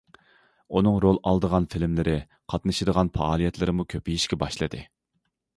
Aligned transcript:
ئۇنىڭ 0.79 0.95
رول 1.03 1.19
ئالىدىغان 1.31 1.67
فىلىملىرى، 1.73 2.15
قاتنىشىدىغان 2.53 3.13
پائالىيەتلىرىمۇ 3.19 3.89
كۆپىيىشكە 3.97 4.45
باشلىدى. 4.47 4.83